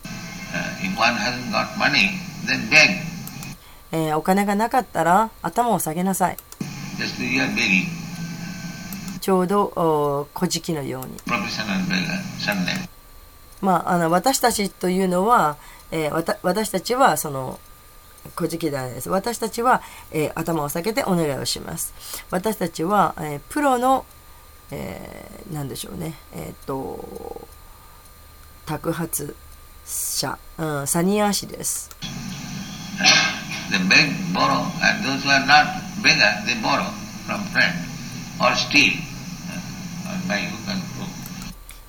[3.92, 6.38] uh, え、お金がなかったら頭を下げなさい。
[9.22, 11.14] ちょうどお小じきのように。
[13.62, 15.58] まあ,あの私たちというのは、
[15.92, 17.60] え、わた私たちはその
[18.36, 19.10] 古事記ではないです。
[19.10, 21.94] 私たちは、えー頭を下げてお願いをします。
[22.32, 24.06] 私たちは、えープロの、
[24.72, 26.14] えーなんでしょうね。
[26.34, 27.48] えっ、と
[28.66, 29.36] 托発
[29.86, 31.90] 者、うん、サニアシです、
[33.72, 35.66] They beg, borrow, and those who are not
[36.02, 36.84] beggar, they borrow
[37.26, 37.74] from friend
[38.42, 38.92] or steal.
[39.48, 41.08] Uh, or buy hook and crook.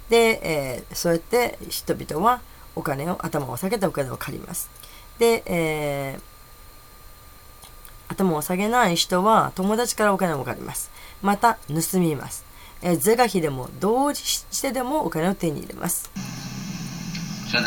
[0.09, 2.41] で、えーそうやって人々は
[2.77, 4.71] お金を頭を下げてお金を借ります
[5.19, 10.91] で、えー、頭を下げない人は友達からお金を借ります。
[11.23, 12.45] また盗みます、
[12.81, 16.11] えー、是が非でも同時してでもお金を手に入れます、
[17.51, 17.59] so、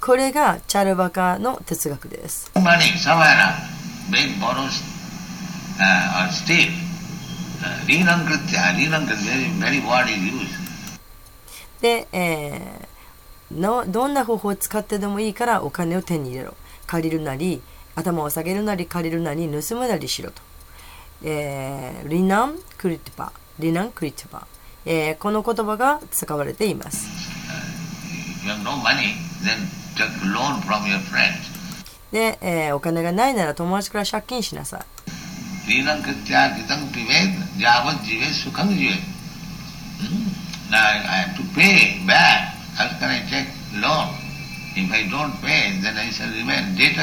[0.00, 2.50] これがチャルバカの哲学です、
[11.80, 12.86] で、えー、
[13.52, 16.54] どんな方法を使ってでもいいからお金を手に入れろ。
[16.86, 17.60] 借りるなり
[17.94, 20.40] 頭を下げるなり借りるなり盗むなりしろと、
[21.24, 24.46] えー、リナン・クリティパリナン・クリティパ、
[24.84, 27.08] えー、この言葉が使われています。
[32.12, 34.80] で、えー、お金がないなら友達から借金しなさい。
[35.68, 43.48] リナン・クリティパリナン・クリティパ How can I take
[43.80, 44.08] loan?
[44.76, 47.00] If I don't pay, then I shall remain debtor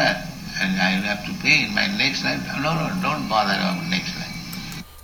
[0.62, 2.40] and I will have to pay in my next life.
[2.62, 4.34] No, no, don't bother about next life.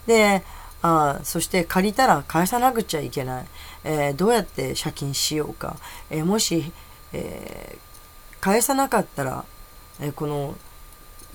[0.06, 0.44] で
[0.82, 3.46] あそして借りたら返さなくちゃいけない、
[3.84, 5.78] えーどうやって借金しようか、
[6.10, 6.72] えーもし、
[7.14, 7.80] えー
[8.40, 9.44] 返さなかったら、
[10.00, 10.56] えーこの、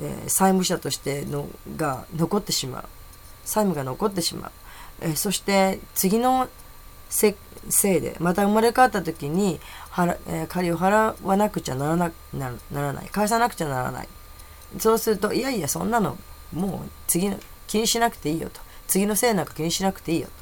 [0.00, 2.84] えー債務者としてのが残ってしまう
[3.44, 4.50] 債務が残ってしまう、
[5.02, 6.48] えーそして次の
[7.10, 7.36] せ
[7.68, 9.60] せいでまた生まれ変わった時に
[9.94, 13.06] 借り、えー、を払わなくちゃならな,な,ならない。
[13.06, 14.08] 返さなくちゃならない。
[14.78, 16.18] そうするといやいやそんなの
[16.52, 18.60] もう次の気にしなくていいよと。
[18.86, 20.32] 次のせいなんか気にしなくていいよと。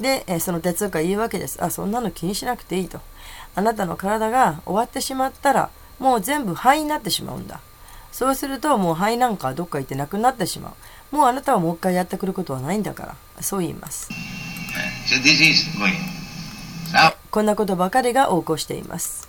[0.00, 1.62] で、その哲学は言うわけです。
[1.62, 3.00] あ、そんなの気にしなくていいと。
[3.58, 7.58] あなたの体が終わってしまったらもう全部灰になってしまうんだ。
[8.12, 10.74] そうするともう灰なんかどっか行ってなくなってしま
[11.12, 11.16] う。
[11.16, 13.42] もうあなたはもう一回やってくることはないんだから。
[13.42, 14.10] そう言います。
[16.92, 19.26] So こんなことばかりが横行しています。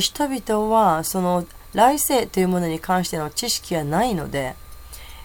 [0.00, 4.56] 人々はその来世というものに関しての知識がないので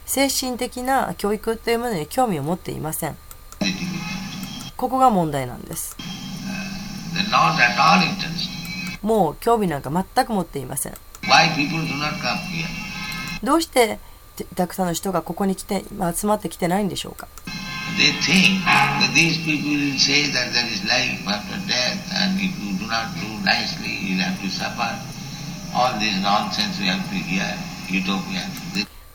[0.09, 3.15] 精神的な教育というものに興味を持っていません.
[4.75, 5.95] ここが問題なんです.
[9.03, 10.93] もう興味なんか全く持っていません?
[13.43, 13.99] どうして
[14.35, 17.27] てたくさんの人がここに来てまあ集まってきてないんでしょうか？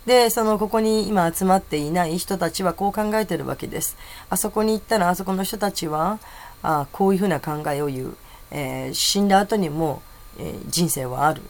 [0.06, 3.96] で、そのここに今集まっていない人たちはこう考えてるわけです。
[4.28, 6.18] あそこに行ったらあそこの人たちは
[6.62, 8.16] あこういうふうな考えを言う。
[8.50, 10.02] えー死んだ後にも、
[10.38, 11.42] えー人生はある。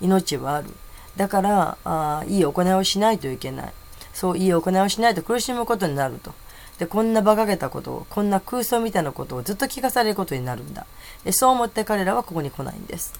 [0.00, 0.68] 命はある。
[1.16, 3.72] だからあいい行いをしないといけない。
[4.12, 6.34] そういい行いをしないと苦しむことになると。
[6.78, 10.86] で、こんな馬鹿げたことを、こんな空想みたいなことをずっと聞かされることになるんだ。
[11.24, 13.12] でそう思って彼らはここに来ないんです。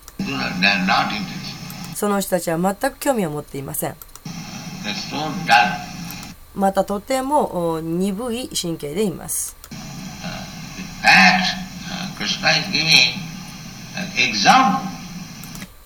[1.95, 3.95] その人たちは全く興味を持っていません。
[6.55, 9.57] またとてもお鈍い神経でいます。
[11.03, 11.83] Uh.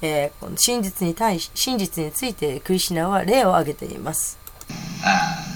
[0.03, 4.38] えーこの真実に対し、真実についてクリシュナは例を挙げています。
[5.03, 5.47] Uh,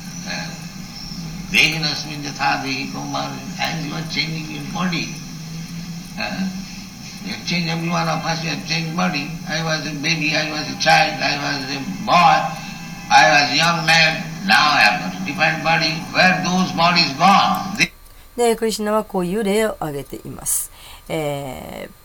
[7.47, 9.29] changed every one of us, you have changed body.
[9.49, 12.70] I was a baby, I was a child, I was a boy,
[18.37, 20.71] で、クリシナはこういう例を挙げています。
[21.09, 22.01] えー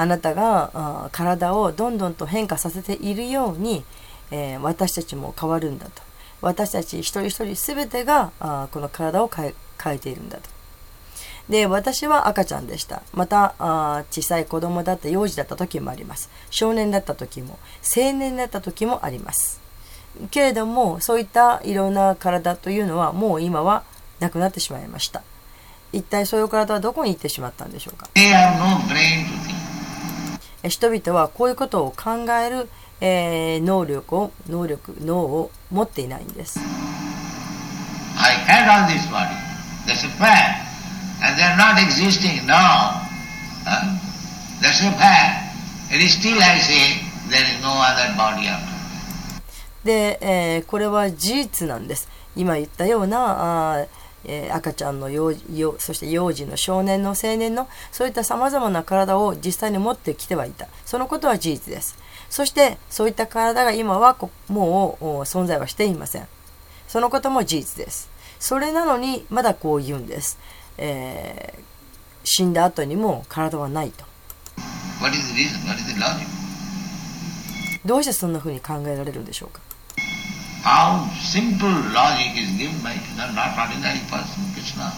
[0.00, 3.84] あなたが体をどんどんと変化させているように、
[4.30, 6.02] えー私たちも変わるんだと。
[6.40, 10.57] 私たち一人一人全てがあこの体を変え変えているんだと。
[11.48, 13.02] で、私は赤ちゃんでした。
[13.14, 16.28] また、あー小さい子供だった幼児だった時もあります。
[16.50, 17.58] 少年だった時も、
[17.96, 19.60] 青年だった時もあります。
[20.30, 23.82] けれども、そういったいろんな体というのは、もう今は
[24.20, 25.22] なくなってしまいました。
[25.92, 28.10] 一体そういう体はどこに行ってしまったんでしょうか？
[30.68, 32.68] 人々はこういうことを考える、
[33.00, 36.60] えー能力を、能力、脳を持っていないんです。
[38.18, 38.36] I
[41.22, 43.02] and they are not existing now.
[43.64, 43.98] Huh?
[44.60, 45.48] That's a fact.
[45.90, 47.00] It is still, I say,
[47.30, 48.78] there is no other body after.
[49.84, 52.08] で、えーこれは事実なんです。
[52.36, 53.86] 今言ったような、あ
[54.24, 60.66] えー赤ちゃんの幼幼、そして幼児の少年の青年の、そういった様々な体を実際に持ってきてはいた。
[60.84, 61.96] そのことは事実です。
[62.28, 64.16] そして、そういった体が今は
[64.48, 66.28] もう存在はしていません。
[66.88, 68.10] そのことも事実です。
[68.38, 70.38] それなのに、まだこう言うんです。
[70.78, 71.68] えー
[72.30, 74.04] 死んだ後にも体はないと。
[77.86, 79.60] どうしてそんな風に考えられるんでしょうか
[80.62, 84.92] How simple logic is given by not ordinary person, Krishna,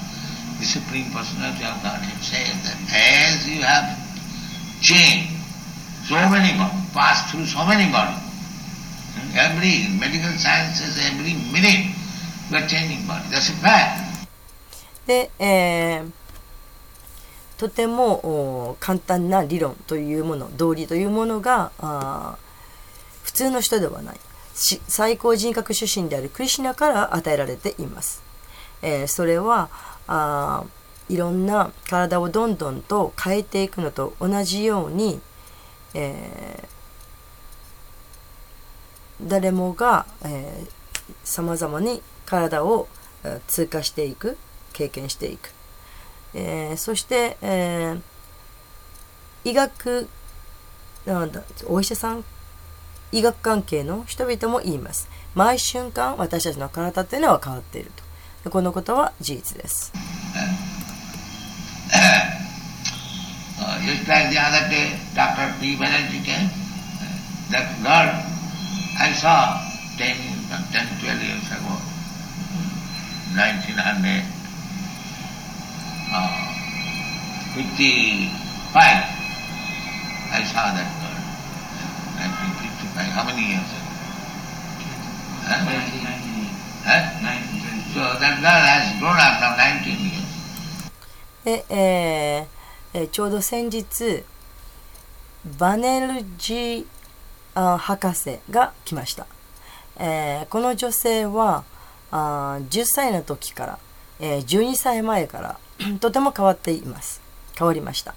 [0.59, 3.95] the Supreme Personality of Godhead says that as you have
[4.81, 5.31] changed
[6.09, 8.19] so many bodies, passed through so many bodies,
[9.15, 11.95] hmm, every medical sciences, every minute
[12.51, 13.29] you are changing body.
[13.31, 14.10] That's a fact.
[15.11, 16.11] で、えー
[17.59, 21.73] とても簡単な理論というもの道理というものが
[23.23, 24.21] 普通の人ではない。
[24.89, 28.23] 最高人格主神であるクリシナから与えられています、
[28.83, 29.69] えーそれは
[30.07, 30.65] あ
[31.09, 35.21] いろんな体をどんどんと変えていくのと同じように、
[35.93, 40.07] えー誰もが
[41.25, 42.89] さまざまに体を
[43.49, 44.39] 通過していく。
[44.81, 45.51] 経験していく、
[46.35, 48.01] えーそして、えー
[49.43, 50.07] 医学
[51.07, 52.25] なんだお医者さん？
[53.13, 57.91] 医学関係の人々も言います毎瞬間私たちの体っていうのは変わっている
[58.45, 59.93] とこのことは事実です
[63.85, 65.53] just like the other day, Dr.
[65.61, 65.75] P.
[65.77, 66.49] Banerjee came.
[67.51, 68.13] That girl
[69.01, 69.57] I saw
[69.97, 70.17] 10,
[70.71, 71.81] 10 12 years ago,
[73.35, 74.23] 1900,
[76.13, 76.29] uh,
[77.65, 78.31] 55.
[80.33, 81.21] I saw that girl.
[82.17, 83.13] 1955.
[83.13, 83.85] How many years ago?
[85.45, 85.65] Huh?
[85.65, 86.49] 19, 19,
[86.85, 87.21] Huh?
[87.21, 90.21] 19, So that girl has grown up now 19 years.
[91.45, 94.25] で、えーえーちょうど先日
[95.59, 96.87] バネルジー
[97.55, 99.27] あー博士が来ました、
[99.99, 101.65] えーこの女性は
[102.11, 103.79] あ10歳の時から、
[104.19, 105.59] えー12歳前から
[106.01, 107.20] とても変わっています
[107.61, 108.15] 通りました。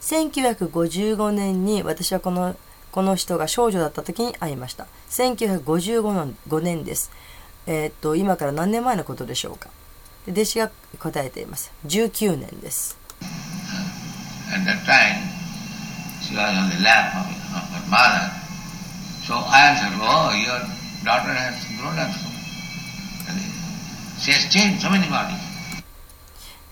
[0.00, 2.56] 1955年に私はこの、
[2.90, 4.88] この人が少女だった時に会いました。
[5.10, 7.12] 1955年 ,5 年です。
[7.66, 9.70] え、っと、今から何年前のことでしょうか。
[10.28, 11.70] 弟子が答えています。
[11.86, 12.98] 19年です。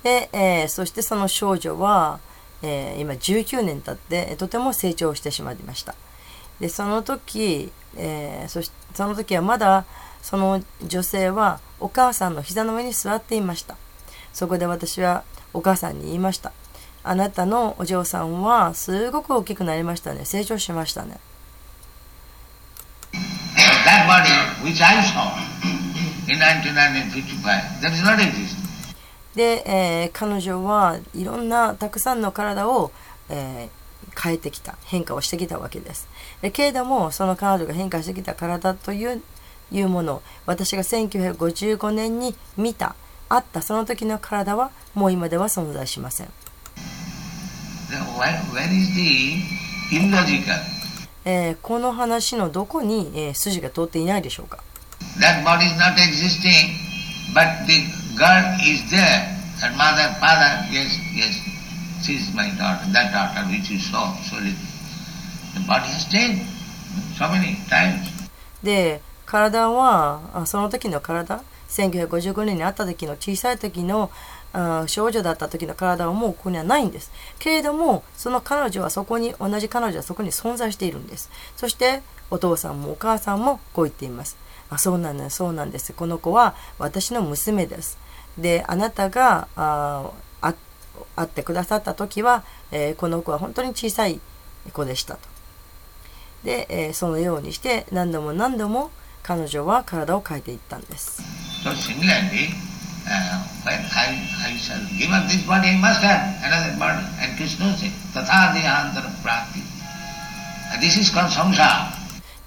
[0.07, 2.21] で、えーそしてその少女は、
[2.63, 5.97] えー今19年経ってとても成長してしまいました。
[6.61, 9.85] でその時、えーそしその時はまだ
[10.23, 13.77] その女性はお母さんの膝の上に座っていました。
[14.33, 16.53] そこで私はお母さんに言いました。
[17.03, 20.25] あなたのお嬢さんはすごく大きくなりましたね。
[20.25, 21.19] 成長しましたね。
[23.85, 24.31] That body
[24.63, 25.35] which I saw
[26.29, 28.66] in 1955, that is not exist.
[29.37, 32.91] で、えー彼女はいろんなたくさんの体を、
[33.29, 33.87] えー
[34.19, 36.09] 変えてきた変化をしてきたわけです。
[36.41, 39.21] でけれどもその彼女が変化してきた体という
[39.71, 42.95] いうもの私が1955年に見た
[43.29, 46.29] あったその時の体はもう今では存在しません?
[51.27, 54.63] えーこの話のどこに、えー筋が通っていないでしょうか。
[55.21, 56.71] That body is not existing,
[57.35, 57.83] but the
[58.17, 59.37] girl is there.
[59.63, 61.37] And mother, father, yes, yes,
[62.03, 64.53] she is my daughter, that daughter which you saw, so little.
[65.55, 66.45] The body has changed
[67.17, 68.09] so many times.
[68.63, 74.11] で体はその時の体1955年に会った時の小さい時の
[74.87, 84.37] 少女だった時の体はもうここにはないんですけれどもその彼女はそこに同じ彼女はそこに存在しているんですそしてお父さんもお母さんもこう言っています
[84.71, 87.99] あそうなんですそうなんですこの子は私の娘です
[88.39, 90.11] であなたがあ
[91.17, 94.21] 会ってくださった時は、え、この子は本当に小さい
[94.73, 95.21] 子でしたと。
[96.45, 98.91] で、え、そのようにして何度も何度も
[99.23, 101.23] 彼女は体を変えていったんです。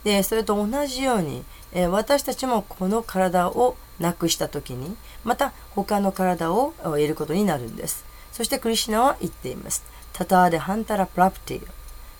[0.04, 8.06] でそれと同じように、え、私たちもこの体をなくした時に、また他の体をえー得ることになるんです。
[8.32, 9.84] そしてクリシュナは言っています。
[10.14, 11.68] タターでハンタラプラプティ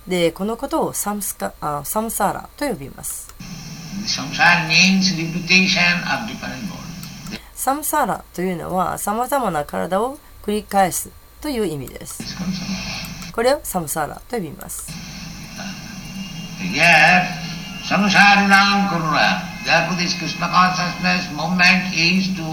[0.08, 3.34] でこのことをサムスカあサムサーラと呼びます.
[7.56, 11.10] サムサーラというのは様々な体を繰り返す
[11.42, 12.24] という意味です.
[13.34, 14.90] これをサムサーラと呼びます
[17.88, 19.46] samsarinam kurura.
[19.66, 22.48] Therefore, this Krishna consciousness movement is to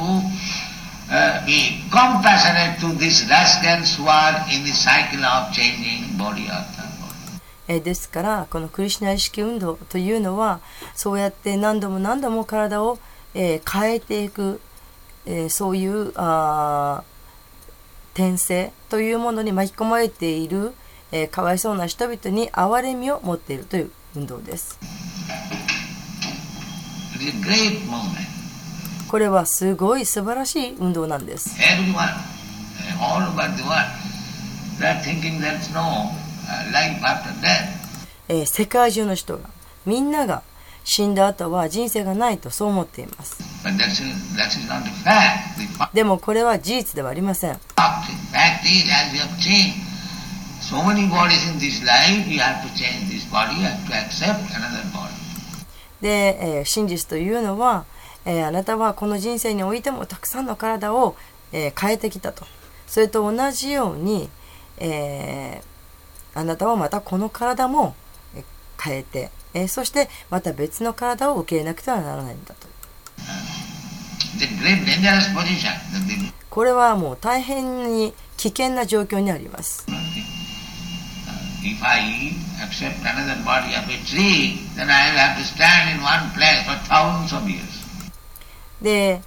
[1.10, 6.86] uh, be compassionate to these rascals who are in the cycle of changing body after
[7.68, 10.60] えですからこのクリシュナ意識運動というのは
[10.94, 12.98] そうやって何度も何度も体を、
[13.34, 14.60] えー変えていく、
[15.26, 17.02] えーそういうあ
[18.14, 20.74] 転生というものに巻き込まれている、
[21.10, 24.78] えーかわいそうな人々に憐れみを持っているという運動です。
[29.08, 31.56] これはすごい素晴らしい運動なんです。
[38.46, 39.48] 世界中の人が
[39.84, 40.42] みんなが
[40.84, 43.38] 死んだ後は人生がないとそう思っています。
[45.94, 47.58] でもこれは事実ではありません。
[56.00, 57.84] で、え、真実というのは、
[58.24, 61.16] え、あなたはこの人生においてもたくさんの体を、
[61.52, 62.44] え、変えてきたと
[62.86, 64.28] それと同じように、
[64.78, 65.62] え、
[66.34, 67.94] あなたはまたこの体も
[68.82, 72.68] 変えて、え、そしてまた別の体を受け入れなくてはならないんだと。
[76.50, 79.86] これはもう大変に危険な状況にあります。
[81.66, 82.30] If I
[82.62, 86.62] accept another body of a tree, then I will have to stand in one place
[86.64, 87.66] for thousands of years.
[88.80, 89.20] で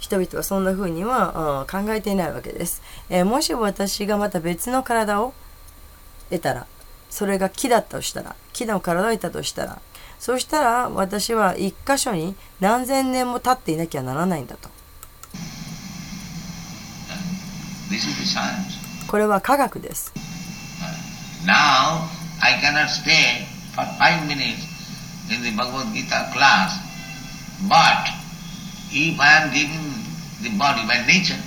[0.00, 5.32] 人々はそんな風には考えていないわけです、えーもし私がまた別の体を
[6.28, 6.66] 得たら
[7.08, 9.80] それが木だったとしたら木の体を得たとしたら
[10.18, 14.68] そうしたら私は一箇所に何千年も経っていなきゃならないんだと.
[19.08, 20.12] これは科学です
[21.44, 22.08] Now,
[22.40, 24.62] I cannot stay for five minutes
[25.30, 26.78] in the Bhagavad Gita class,
[27.68, 28.08] but
[28.92, 29.82] if I am given
[30.42, 31.40] the body by nature,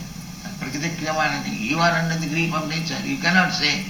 [1.59, 2.99] you are under the grip of nature.
[3.05, 3.85] You cannot say,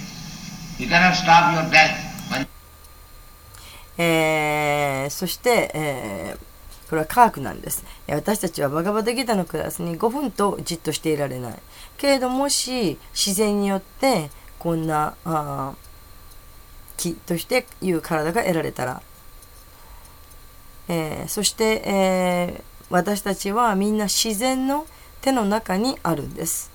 [0.77, 2.01] you cannot stop your death.
[3.97, 6.45] えーそして、えー
[6.89, 7.83] これは科学なんです。
[8.07, 11.55] 私たちはバガバタギタのクラスに5分とじっとしていられない。
[11.97, 14.29] けれどもし自然によって
[14.59, 15.73] こんなあ
[16.97, 19.01] 気としていう体が得られたら、
[20.87, 24.85] えー、そして、えー、私たちはみんな自然の
[25.21, 26.71] 手の中にあるんです。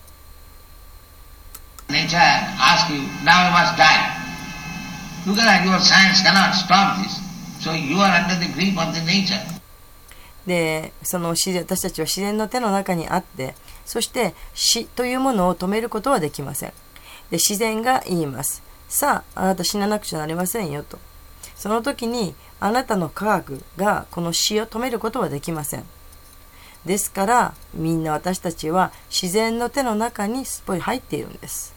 [10.46, 13.54] でその私たちは自然の手の中にあって
[13.84, 16.70] そして死というものを止めることはできません。
[17.30, 18.62] で自然が言います。
[18.90, 20.98] さあ、あなた死ななくちゃなりませんよと。
[21.54, 25.84] その時に、あなたの科学がこの死を止めることはできません。
[26.84, 31.72] ですから、みんな私たちは自然の手の中にすっぽり入っているんです。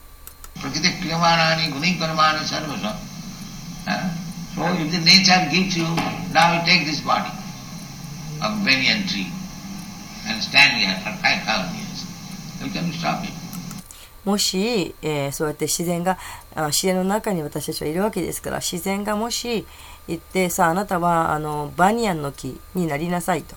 [14.26, 16.18] もし、え、そうやって自然が
[16.56, 19.66] あ自然の中に私たちはいるわけですから自然がもし
[20.08, 23.56] 言ってさああなたはあのバニヤンの木になりなさいと。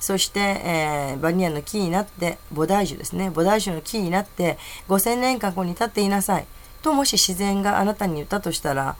[0.00, 3.30] そして、えーバニヤンの木になって菩提樹ですね。
[3.30, 4.58] 菩提樹の木になって
[4.88, 6.46] 5000年間ここに立っていなさい。
[6.82, 8.96] ともし自然があなたに言ったとしたら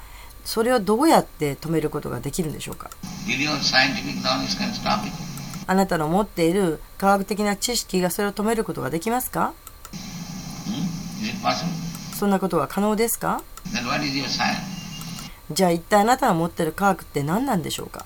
[0.47, 2.89] それをどうやって止めることができるんでしょうか?
[5.67, 9.53] あなたの持っている科学的な知識がそれを止めることができますか？
[12.15, 12.19] Hmm?
[12.19, 13.43] そんなことは可能ですか?
[15.51, 18.05] じゃあ一体あなたが持っている科学って何なんでしょうか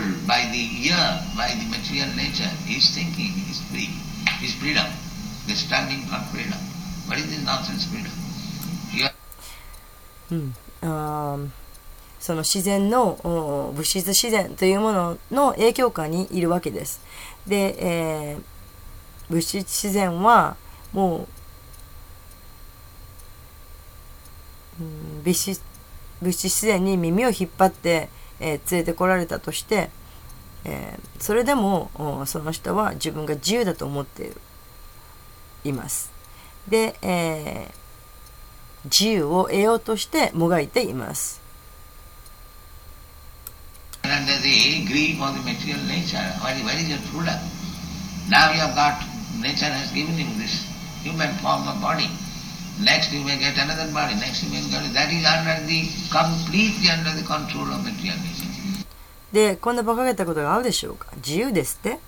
[10.30, 11.38] うん、あ
[12.20, 13.18] その自然の
[13.74, 17.00] 物質自然というものの影響下にいるわけです。
[17.46, 17.76] で、
[18.32, 18.42] えー
[19.30, 20.56] 物質自然は
[20.92, 21.28] も
[24.80, 24.84] う、う
[25.20, 25.62] ん、物質
[26.22, 28.08] 物質自然に耳を引っ張って、
[28.40, 29.90] えー連れてこられたとして、
[30.64, 31.90] えーそれでも
[32.26, 34.40] その人は自分が自由だと思っている
[35.64, 36.10] います。
[36.68, 37.87] で、えー
[38.84, 41.40] 自由を得ようとしてもがいています。
[59.32, 61.08] でこんなバカげたことがあるでしょうか？
[61.16, 61.98] 自由ですって、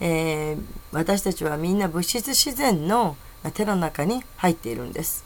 [0.00, 3.16] えー、私たちはみんな物質自然の
[3.54, 5.25] 手の中に入っているんです。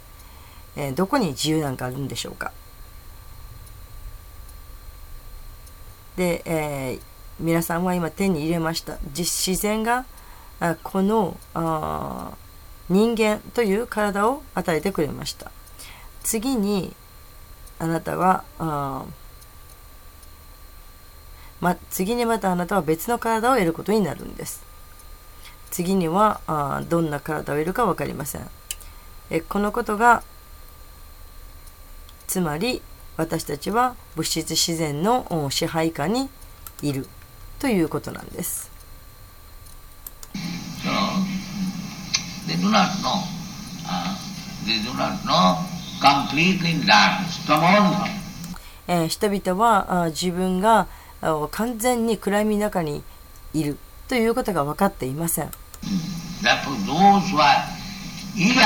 [0.80, 2.52] えーどこに自由なんかあるんでしょうか？
[6.16, 7.00] で、えー
[7.38, 8.98] 皆さんは今手に入れました。
[9.16, 10.04] 自然が
[10.58, 12.32] あこのあ
[12.90, 15.50] 人間という体を与えてくれました。
[16.22, 16.94] 次に
[17.78, 19.06] あなたはあ
[21.62, 24.62] ま、次にまたあなたは別の体を得ることになるんです。
[25.70, 28.46] 次にはあどんな体を得るか分かりません。
[29.30, 30.22] えこのことが
[32.30, 32.80] つまり
[33.16, 36.30] 私たちは物質自然の支配下に
[36.80, 37.08] いる
[37.58, 38.70] ということなんです。
[49.08, 50.86] 人々は自分が
[51.50, 53.02] 完全に暗闇の中に
[53.52, 53.76] いる
[54.06, 55.50] ということが分かっていません。
[56.42, 57.64] Therefore, those who are
[58.36, 58.60] eager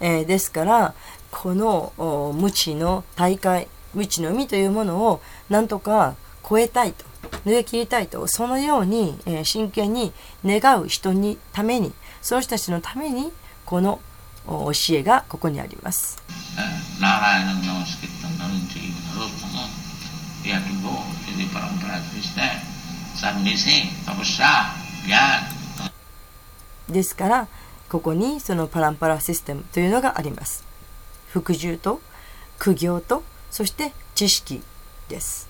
[0.00, 0.94] え、ですから、
[1.30, 6.16] この無知の大会、無知の海というものを何とか
[6.48, 7.04] 超えたいと、
[7.46, 10.12] 抜け切りたいと、そのように、え、真剣に
[10.44, 13.32] 願う人にために、その人たちのために、
[13.64, 14.00] この
[14.46, 16.18] 教えがここにあります。
[26.88, 27.48] ですから
[27.88, 30.64] ここにそのパランパラシステムというのがあります。
[31.28, 32.00] 服従と
[32.58, 34.62] 苦行とそして知識
[35.08, 35.48] です。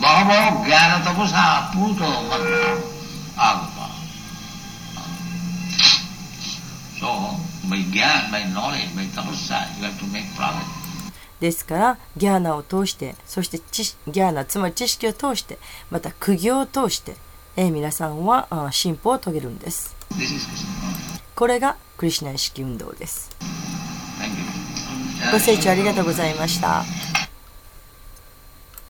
[0.00, 2.78] Jnana Tapasa Puto Mantra
[3.36, 3.88] Agapa.
[7.00, 7.34] So,
[7.68, 10.77] by Gyan, by knowledge, by tapasya, you have to make progress.
[11.40, 15.58] ですからギャーナを通してそして知ギャーナつまり知識を通して
[15.90, 17.14] また苦行を通して、
[17.56, 19.94] えー皆さんはあ進歩を遂げるんです.
[21.34, 23.30] これがクリシュナ意識運動です.
[25.32, 26.84] ご清聴ありがとうございました